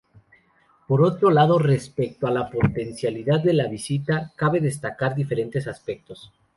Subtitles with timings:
[0.87, 6.33] Por otro lado, respecto a la potencialidad de la visita, cabe destacar diferentes aspectos.